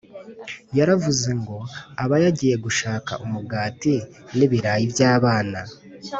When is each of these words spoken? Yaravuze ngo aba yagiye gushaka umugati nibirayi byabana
Yaravuze 0.77 1.29
ngo 1.41 1.57
aba 2.03 2.15
yagiye 2.25 2.55
gushaka 2.65 3.11
umugati 3.25 3.93
nibirayi 4.37 4.85
byabana 4.93 5.61